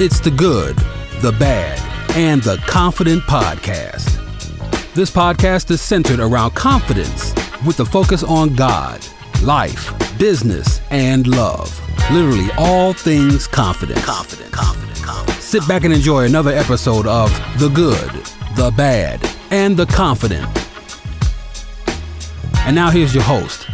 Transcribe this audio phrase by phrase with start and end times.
[0.00, 0.76] It's the good,
[1.22, 1.80] the bad,
[2.16, 4.14] and the confident podcast.
[4.94, 7.34] This podcast is centered around confidence
[7.66, 9.04] with a focus on God,
[9.42, 11.76] life, business, and love.
[12.12, 14.04] Literally all things confidence.
[14.04, 15.42] Confident, confident, confident.
[15.42, 18.12] Sit back and enjoy another episode of The Good,
[18.54, 20.46] the Bad, and the Confident.
[22.58, 23.66] And now here's your host,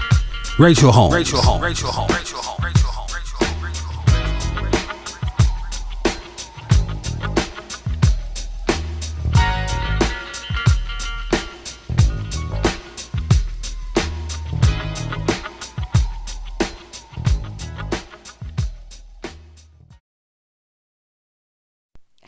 [0.58, 1.14] Rachel Holmes.
[1.14, 1.62] Rachel Holmes.
[1.62, 2.14] Rachel Holmes.
[2.14, 2.53] Rachel Holmes.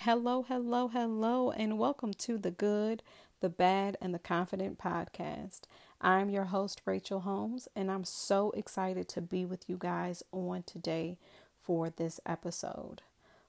[0.07, 3.03] Hello, hello, hello, and welcome to the Good,
[3.41, 5.63] the Bad, and the Confident podcast.
[6.01, 10.63] I'm your host, Rachel Holmes, and I'm so excited to be with you guys on
[10.63, 11.19] today
[11.61, 13.03] for this episode.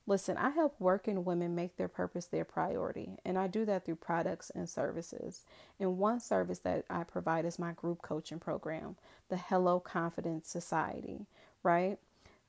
[0.07, 3.97] Listen, I help working women make their purpose their priority, and I do that through
[3.97, 5.45] products and services.
[5.79, 8.95] And one service that I provide is my group coaching program,
[9.29, 11.27] the Hello Confidence Society,
[11.61, 11.99] right?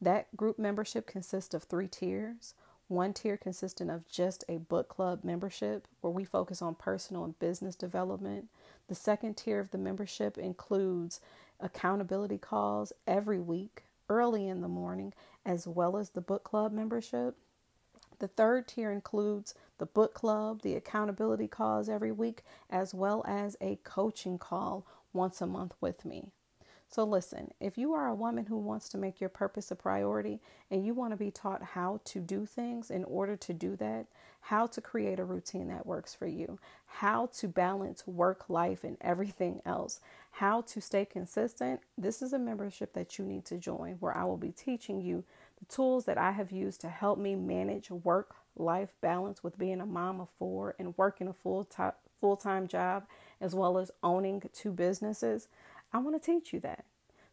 [0.01, 2.55] That group membership consists of three tiers.
[2.89, 7.39] One tier consisting of just a book club membership where we focus on personal and
[7.39, 8.49] business development.
[8.89, 11.21] The second tier of the membership includes
[11.61, 15.13] accountability calls every week, early in the morning,
[15.45, 17.37] as well as the book club membership.
[18.21, 23.55] The third tier includes the book club, the accountability calls every week, as well as
[23.61, 26.33] a coaching call once a month with me.
[26.91, 30.41] So, listen, if you are a woman who wants to make your purpose a priority
[30.71, 34.07] and you want to be taught how to do things in order to do that,
[34.41, 38.97] how to create a routine that works for you, how to balance work, life, and
[39.03, 40.01] everything else,
[40.33, 44.25] how to stay consistent, this is a membership that you need to join where I
[44.25, 45.25] will be teaching you
[45.59, 49.83] the tools that I have used to help me manage work life balance with being
[49.83, 53.05] a mom of four and working a full time full time job
[53.41, 55.49] as well as owning two businesses.
[55.93, 56.85] I want to teach you that.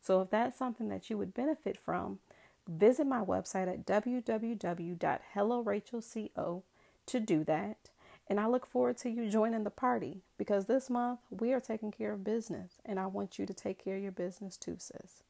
[0.01, 2.19] So if that's something that you would benefit from,
[2.67, 6.61] visit my website at www.hellorachelco
[7.05, 7.77] to do that.
[8.27, 11.91] And I look forward to you joining the party because this month we are taking
[11.91, 15.21] care of business and I want you to take care of your business too, sis.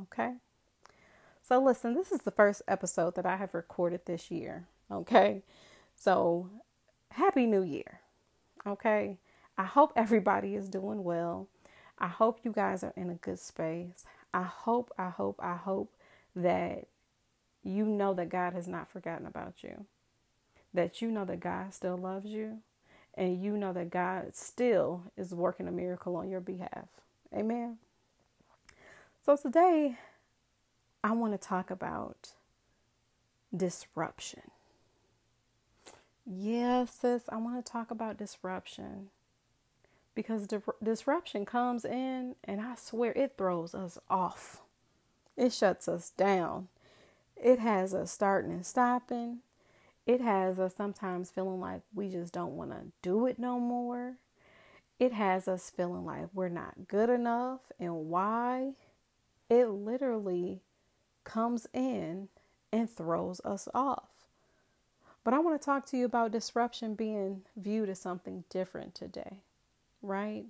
[0.00, 0.34] Okay?
[1.46, 4.66] So listen, this is the first episode that I have recorded this year.
[4.90, 5.42] Okay?
[5.96, 6.50] So
[7.12, 8.00] happy new year.
[8.66, 9.18] Okay?
[9.56, 11.48] I hope everybody is doing well.
[11.98, 14.04] I hope you guys are in a good space.
[14.32, 15.94] I hope, I hope, I hope
[16.34, 16.86] that
[17.62, 19.86] you know that God has not forgotten about you,
[20.72, 22.58] that you know that God still loves you,
[23.14, 26.88] and you know that God still is working a miracle on your behalf.
[27.32, 27.78] Amen.
[29.24, 29.96] So today,
[31.02, 32.32] I want to talk about
[33.54, 34.50] disruption.
[36.26, 39.10] Yes, sis, I want to talk about disruption
[40.14, 44.62] because di- disruption comes in and I swear it throws us off.
[45.36, 46.68] It shuts us down.
[47.36, 49.38] It has us starting and stopping.
[50.06, 54.14] It has us sometimes feeling like we just don't want to do it no more.
[54.98, 58.74] It has us feeling like we're not good enough and why.
[59.50, 60.60] It literally
[61.24, 62.28] comes in
[62.72, 64.08] and throws us off.
[65.24, 69.40] But I want to talk to you about disruption being viewed as something different today
[70.04, 70.44] right?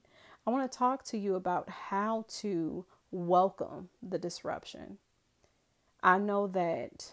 [0.47, 4.99] I want to talk to you about how to welcome the disruption.
[6.03, 7.13] I know that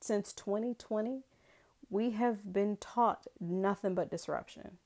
[0.00, 1.22] since 2020,
[1.90, 4.78] we have been taught nothing but disruption,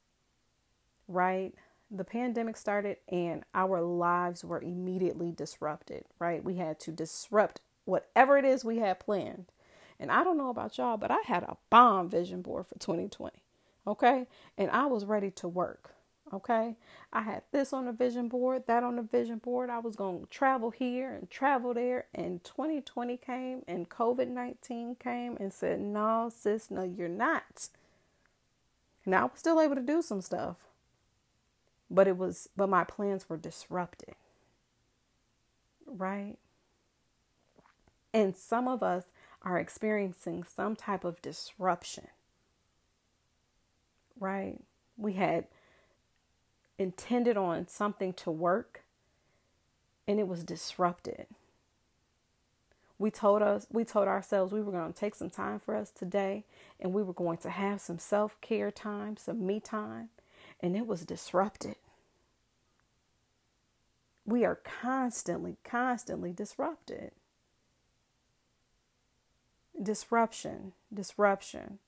[1.08, 1.54] right?
[1.91, 6.44] The pandemic started and our lives were immediately disrupted, right?
[6.44, 9.47] We had to disrupt whatever it is we had planned.
[9.98, 13.42] And I don't know about y'all, but I had a bomb vision board for 2020,
[13.86, 14.26] okay?
[14.59, 15.94] And I was ready to work.
[16.32, 16.76] Okay.
[17.12, 19.69] I had this on the vision board, that on the vision board.
[19.69, 22.06] I was going to travel here and travel there.
[22.15, 27.68] And 2020 came and COVID 19 came and said, No, sis, no, you're not.
[29.04, 30.56] Now I was still able to do some stuff.
[31.91, 34.15] But it was, but my plans were disrupted.
[35.86, 36.36] Right.
[38.15, 39.04] And some of us
[39.42, 42.09] are experiencing some type of disruption.
[44.18, 44.59] Right.
[44.97, 45.47] We had
[46.82, 48.82] intended on something to work
[50.06, 51.26] and it was disrupted.
[52.98, 55.90] We told us we told ourselves we were going to take some time for us
[55.90, 56.44] today
[56.80, 60.10] and we were going to have some self-care time, some me time,
[60.60, 61.76] and it was disrupted.
[64.24, 67.12] We are constantly constantly disrupted.
[69.80, 71.78] disruption, disruption.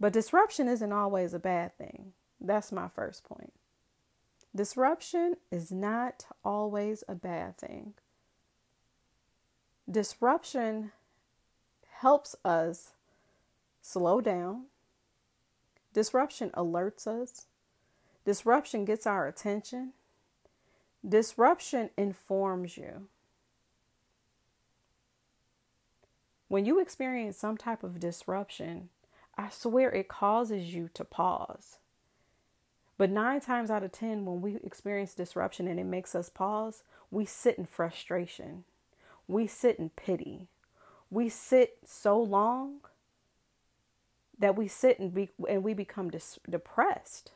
[0.00, 2.12] But disruption isn't always a bad thing.
[2.40, 3.52] That's my first point.
[4.54, 7.94] Disruption is not always a bad thing.
[9.90, 10.92] Disruption
[12.00, 12.92] helps us
[13.80, 14.64] slow down.
[15.92, 17.46] Disruption alerts us.
[18.24, 19.92] Disruption gets our attention.
[21.06, 23.08] Disruption informs you.
[26.48, 28.88] When you experience some type of disruption,
[29.36, 31.78] I swear it causes you to pause.
[32.98, 36.82] But nine times out of 10, when we experience disruption and it makes us pause,
[37.10, 38.64] we sit in frustration.
[39.28, 40.48] We sit in pity.
[41.08, 42.80] We sit so long
[44.38, 47.32] that we sit and, be, and we become dis- depressed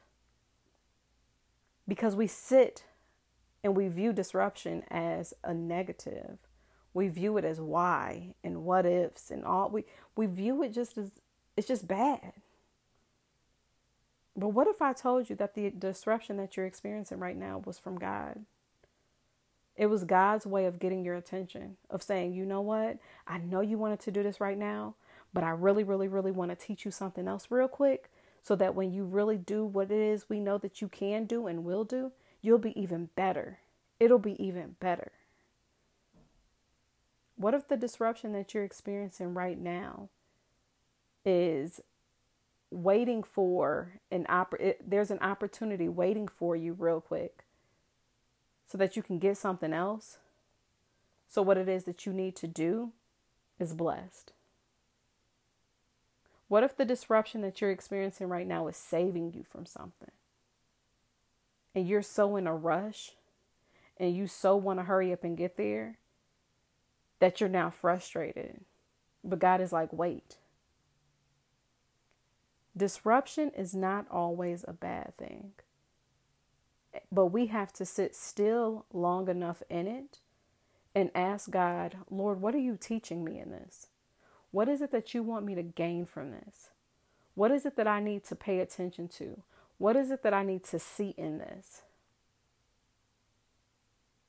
[1.87, 2.85] because we sit
[3.63, 6.39] and we view disruption as a negative.
[6.95, 10.99] We view it as why and what ifs and all we we view it just
[10.99, 11.11] as
[11.57, 12.33] it's just bad.
[14.37, 17.79] But what if I told you that the disruption that you're experiencing right now was
[17.79, 18.45] from God?
[19.77, 22.99] It was God's way of getting your attention, of saying, you know what?
[23.27, 24.95] I know you wanted to do this right now,
[25.33, 28.11] but I really, really, really want to teach you something else real quick
[28.43, 31.47] so that when you really do what it is we know that you can do
[31.47, 32.13] and will do,
[32.43, 33.61] you'll be even better.
[34.01, 35.13] It'll be even better.
[37.37, 40.09] What if the disruption that you're experiencing right now
[41.25, 41.81] is
[42.73, 47.45] waiting for an opp- it, there's an opportunity waiting for you real quick
[48.67, 50.19] so that you can get something else.
[51.29, 52.93] So what it is that you need to do
[53.59, 54.33] is blessed.
[56.49, 60.11] What if the disruption that you're experiencing right now is saving you from something?
[61.75, 63.13] And you're so in a rush
[63.99, 65.99] and you so want to hurry up and get there
[67.21, 68.61] that you're now frustrated.
[69.25, 70.37] But God is like, wait.
[72.77, 75.53] Disruption is not always a bad thing,
[77.11, 80.19] but we have to sit still long enough in it
[80.95, 83.89] and ask God, Lord, what are you teaching me in this?
[84.51, 86.71] What is it that you want me to gain from this?
[87.35, 89.43] What is it that I need to pay attention to?
[89.79, 91.83] What is it that I need to see in this?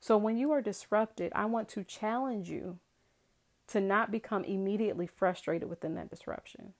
[0.00, 2.78] So when you are disrupted, I want to challenge you
[3.68, 6.74] to not become immediately frustrated within that disruption.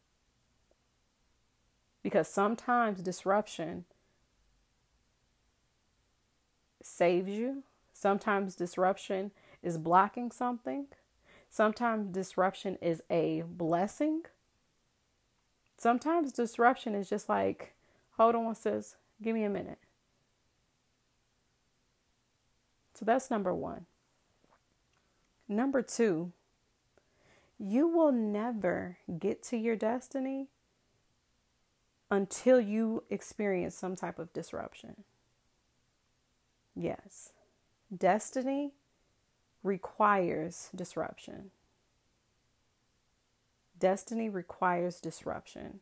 [2.05, 3.87] Because sometimes disruption
[6.83, 7.63] saves you,
[7.95, 9.31] sometimes disruption
[9.63, 10.87] is blocking something,
[11.49, 14.23] sometimes disruption is a blessing.
[15.79, 17.73] Sometimes disruption is just like,
[18.19, 19.79] hold on, sis, give me a minute.
[22.93, 23.87] So that's number one.
[25.49, 26.33] Number two,
[27.59, 30.49] you will never get to your destiny
[32.11, 35.05] until you experience some type of disruption.
[36.75, 37.33] Yes,
[37.97, 38.73] destiny
[39.63, 41.51] requires disruption.
[43.79, 45.81] Destiny requires disruption.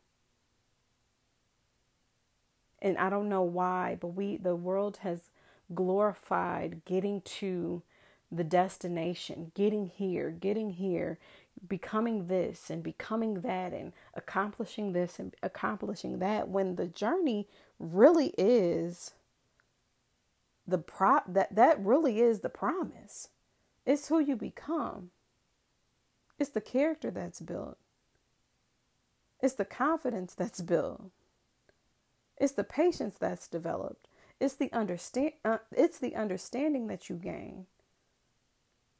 [2.80, 5.30] And I don't know why, but we the world has
[5.74, 7.82] glorified getting to
[8.30, 11.18] the destination, getting here, getting here,
[11.66, 18.34] becoming this and becoming that and accomplishing this and accomplishing that when the journey really
[18.38, 19.12] is
[20.66, 23.28] the pro that that really is the promise.
[23.84, 25.10] It's who you become.
[26.38, 27.78] It's the character that's built.
[29.40, 31.10] It's the confidence that's built.
[32.38, 34.08] It's the patience that's developed.
[34.40, 37.66] It's the understand uh, it's the understanding that you gain.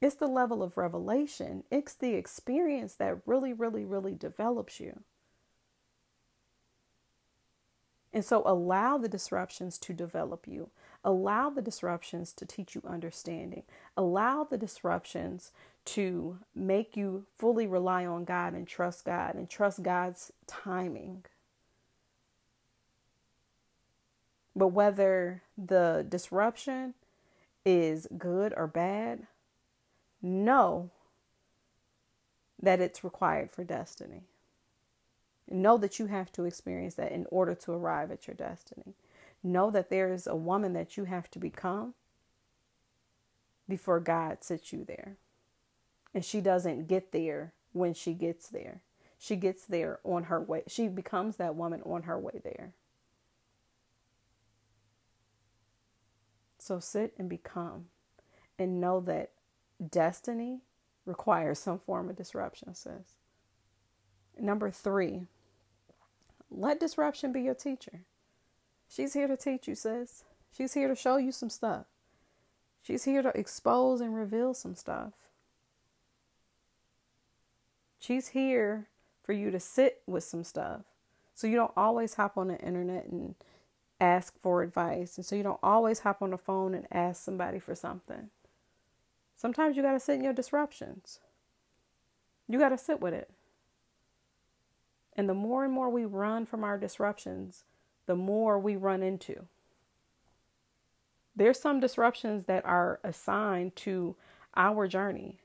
[0.03, 1.63] It's the level of revelation.
[1.71, 4.99] It's the experience that really really really develops you.
[8.11, 10.69] And so allow the disruptions to develop you.
[11.05, 13.63] Allow the disruptions to teach you understanding.
[13.95, 15.51] Allow the disruptions
[15.85, 21.23] to make you fully rely on God and trust God and trust God's timing.
[24.53, 26.93] But whether the disruption
[27.65, 29.27] is good or bad,
[30.23, 30.89] know
[32.61, 34.23] that it's required for destiny.
[35.49, 38.95] Know that you have to experience that in order to arrive at your destiny.
[39.43, 41.93] Know that there is a woman that you have to become
[43.67, 45.17] before God sits you there.
[46.13, 48.81] And she doesn't get there when she gets there.
[49.19, 50.63] She gets there on her way.
[50.67, 52.71] She becomes that woman on her way there.
[56.57, 57.85] So sit and become
[58.57, 59.31] and know that
[59.89, 60.61] destiny
[61.05, 63.17] requires some form of disruption, sis.
[64.39, 65.23] Number three,
[66.49, 68.01] let disruption be your teacher.
[68.87, 70.23] She's here to teach you, sis.
[70.55, 71.85] She's here to show you some stuff.
[72.81, 75.13] She's here to expose and reveal some stuff.
[77.99, 78.89] She's here
[79.23, 80.81] for you to sit with some stuff.
[81.33, 83.35] So you don't always hop on the internet and
[83.99, 85.17] ask for advice.
[85.17, 88.29] And so you don't always hop on the phone and ask somebody for something.
[89.43, 91.19] Sometimes you got to sit in your disruptions.
[92.47, 93.29] You got to sit with it.
[95.17, 97.65] And the more and more we run from our disruptions,
[98.05, 99.47] the more we run into.
[101.35, 104.15] There's some disruptions that are assigned to
[104.55, 105.41] our journey.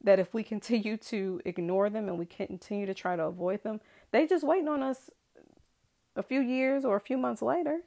[0.00, 3.80] That if we continue to ignore them and we continue to try to avoid them,
[4.12, 5.10] they just waiting on us
[6.14, 7.80] a few years or a few months later.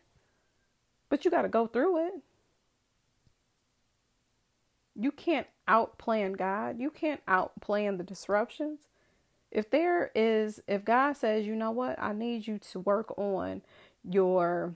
[1.07, 2.13] But you got to go through it.
[4.99, 6.79] You can't outplan God.
[6.79, 8.79] You can't outplan the disruptions.
[9.49, 13.61] If there is, if God says, you know what, I need you to work on
[14.03, 14.75] your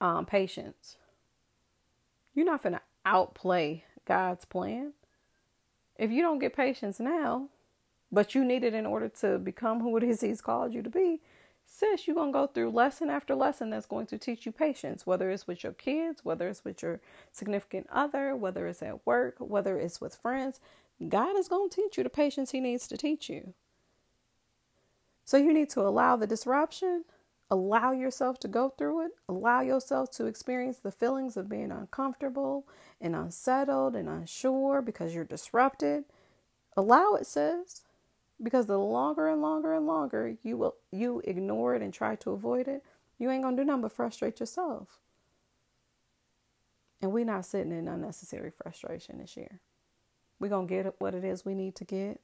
[0.00, 0.96] um, patience.
[2.34, 4.94] You're not going to outplay God's plan.
[5.96, 7.48] If you don't get patience now,
[8.10, 10.90] but you need it in order to become who it is He's called you to
[10.90, 11.20] be,
[11.68, 15.06] sis, you're going to go through lesson after lesson that's going to teach you patience,
[15.06, 19.36] whether it's with your kids, whether it's with your significant other, whether it's at work,
[19.38, 20.58] whether it's with friends.
[21.08, 23.54] God is going to teach you the patience He needs to teach you.
[25.24, 27.04] So you need to allow the disruption
[27.50, 29.12] Allow yourself to go through it.
[29.26, 32.66] Allow yourself to experience the feelings of being uncomfortable
[33.00, 36.04] and unsettled and unsure because you're disrupted.
[36.76, 37.84] Allow it, sis.
[38.42, 42.30] Because the longer and longer and longer you will you ignore it and try to
[42.30, 42.84] avoid it,
[43.18, 45.00] you ain't gonna do nothing but frustrate yourself.
[47.00, 49.60] And we're not sitting in unnecessary frustration this year.
[50.38, 52.20] We're gonna get what it is we need to get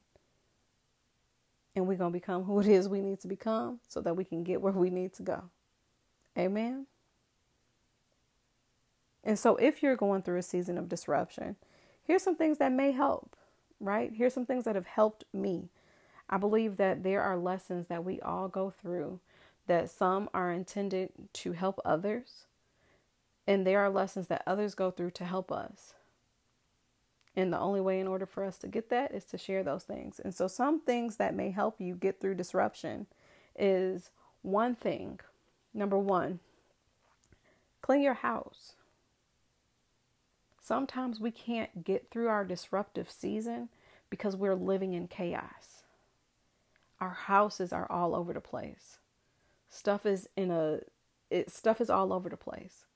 [1.75, 4.45] and we're to become who it is we need to become so that we can
[4.45, 5.45] get where we need to go.
[6.39, 6.87] Amen.
[9.23, 11.57] And so, if you're going through a season of disruption,
[12.03, 13.37] here's some things that may help,
[13.81, 14.13] right?
[14.13, 15.71] Here's some things that have helped me.
[16.29, 19.21] I believe that there are lessons that we all go through,
[19.67, 22.47] that some are intended to help others,
[23.47, 25.95] and there are lessons that others go through to help us.
[27.37, 29.83] And the only way in order for us to get that is to share those
[29.83, 30.21] things.
[30.21, 33.07] And so, some things that may help you get through disruption
[33.59, 34.11] is
[34.43, 35.21] one thing.
[35.73, 36.39] Number one,
[37.83, 38.75] clean your house.
[40.63, 43.69] Sometimes we can't get through our disruptive season
[44.09, 45.74] because we're living in chaos.
[47.05, 48.97] Our houses are all over the place.
[49.69, 50.79] Stuff is in a
[51.29, 52.87] it, stuff is all over the place.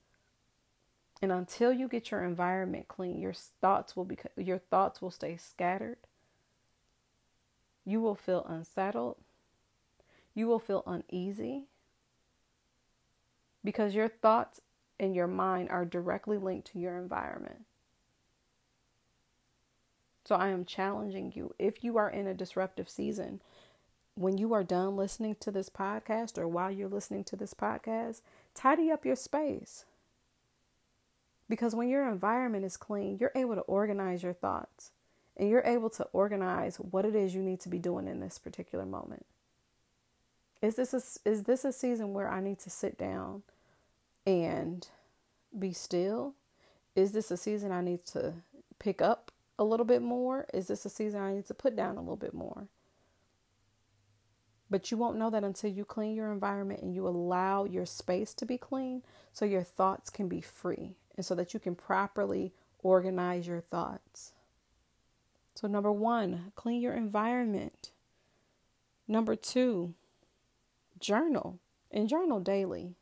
[1.21, 5.37] And until you get your environment clean, your thoughts will be your thoughts will stay
[5.37, 5.97] scattered.
[7.85, 9.17] You will feel unsettled.
[10.33, 11.65] You will feel uneasy
[13.63, 14.59] because your thoughts
[14.99, 17.65] and your mind are directly linked to your environment.
[20.25, 23.41] So I am challenging you if you are in a disruptive season,
[24.19, 28.19] when you are done listening to this podcast or while you're listening to this podcast,
[28.53, 29.85] tidy up your space.
[31.47, 34.91] Because when your environment is clean, you're able to organize your thoughts
[35.37, 38.37] and you're able to organize what it is you need to be doing in this
[38.37, 39.25] particular moment.
[40.61, 43.43] Is this a, is this a season where I need to sit down
[44.27, 44.85] and
[45.57, 46.33] be still?
[46.93, 48.33] Is this a season I need to
[48.79, 50.45] pick up a little bit more?
[50.53, 52.67] Is this a season I need to put down a little bit more?
[54.69, 58.33] But you won't know that until you clean your environment and you allow your space
[58.35, 59.01] to be clean
[59.33, 64.33] so your thoughts can be free and so that you can properly organize your thoughts.
[65.55, 67.91] So, number one, clean your environment.
[69.07, 69.95] Number two,
[70.99, 71.59] journal
[71.91, 72.93] and journal daily.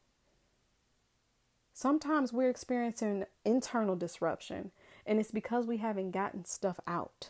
[1.73, 4.71] Sometimes we're experiencing internal disruption,
[5.05, 7.29] and it's because we haven't gotten stuff out.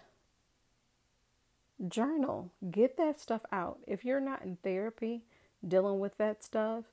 [1.86, 3.80] Journal, get that stuff out.
[3.86, 5.22] If you're not in therapy
[5.66, 6.86] dealing with that stuff,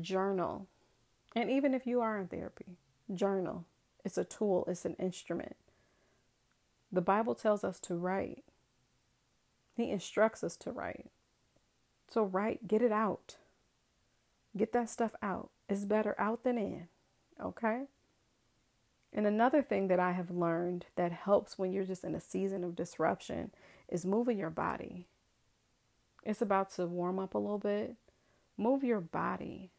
[0.00, 0.66] journal.
[1.34, 2.76] And even if you are in therapy,
[3.12, 3.64] journal.
[4.04, 5.56] It's a tool, it's an instrument.
[6.90, 8.44] The Bible tells us to write,
[9.76, 11.10] He instructs us to write.
[12.08, 13.36] So, write, get it out.
[14.56, 15.50] Get that stuff out.
[15.68, 16.88] It's better out than in.
[17.42, 17.84] Okay?
[19.12, 22.64] And another thing that I have learned that helps when you're just in a season
[22.64, 23.50] of disruption
[23.88, 25.06] is moving your body.
[26.24, 27.96] It's about to warm up a little bit.
[28.56, 29.70] Move your body,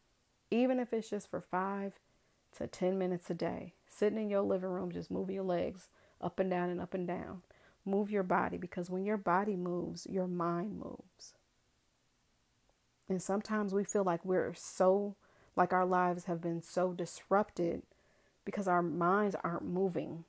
[0.49, 1.93] even if it's just for five
[2.57, 5.89] to 10 minutes a day, sitting in your living room, just moving your legs
[6.21, 7.41] up and down and up and down.
[7.85, 11.33] Move your body because when your body moves, your mind moves.
[13.07, 15.15] And sometimes we feel like we're so,
[15.55, 17.81] like our lives have been so disrupted
[18.45, 20.25] because our minds aren't moving.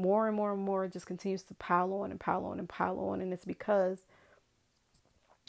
[0.00, 2.98] More and more and more just continues to pile on and pile on and pile
[2.98, 3.20] on.
[3.20, 3.98] And it's because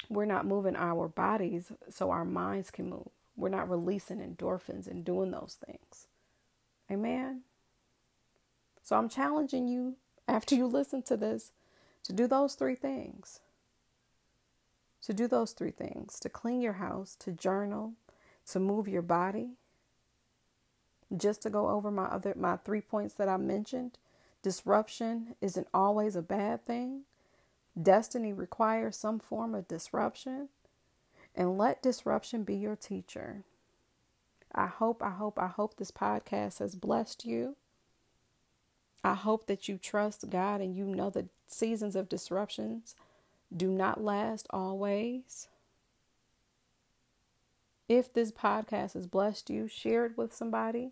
[0.09, 3.07] we're not moving our bodies so our minds can move.
[3.37, 6.07] We're not releasing endorphins and doing those things.
[6.91, 7.41] Amen.
[8.83, 9.95] So I'm challenging you
[10.27, 11.51] after you listen to this
[12.03, 13.39] to do those three things.
[15.03, 17.93] To do those three things to clean your house, to journal,
[18.51, 19.51] to move your body.
[21.15, 23.97] Just to go over my other my three points that I mentioned,
[24.41, 27.01] disruption isn't always a bad thing.
[27.81, 30.49] Destiny requires some form of disruption.
[31.35, 33.43] And let disruption be your teacher.
[34.53, 37.55] I hope, I hope, I hope this podcast has blessed you.
[39.03, 42.95] I hope that you trust God and you know that seasons of disruptions
[43.55, 45.47] do not last always.
[47.87, 50.91] If this podcast has blessed you, share it with somebody.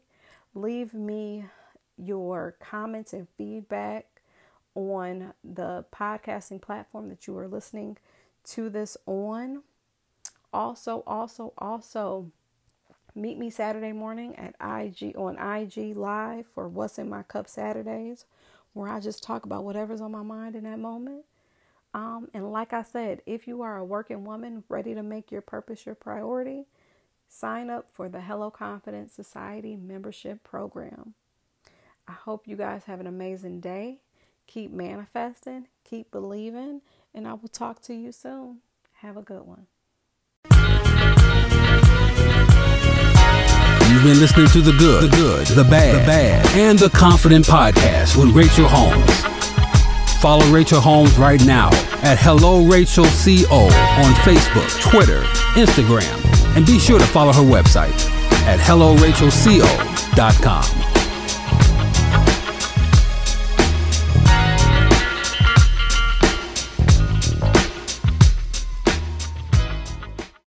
[0.54, 1.46] Leave me
[2.00, 4.22] your comments and feedback
[4.76, 7.98] on the podcasting platform that you are listening
[8.46, 9.64] to this on.
[10.54, 12.32] Also, also, also
[13.16, 18.26] meet me Saturday morning at IG on IG live for What's in My Cup Saturdays,
[18.74, 21.26] where I just talk about whatever's on my mind in that moment.
[21.94, 25.42] Um, and like I said, if you are a working woman ready to make your
[25.42, 26.66] purpose your priority,
[27.28, 31.16] sign up for the Hello Confidence Society membership program.
[32.10, 34.00] I hope you guys have an amazing day.
[34.48, 36.82] Keep manifesting, keep believing,
[37.14, 38.62] and I will talk to you soon.
[39.02, 39.68] Have a good one.
[43.92, 47.46] You've been listening to the good, the good, the bad, the bad, and the confident
[47.46, 49.22] podcast with Rachel Holmes.
[50.20, 51.70] Follow Rachel Holmes right now
[52.02, 55.22] at Hello Rachel CO on Facebook, Twitter,
[55.54, 57.94] Instagram, and be sure to follow her website
[58.48, 60.79] at HelloRachelCO.com.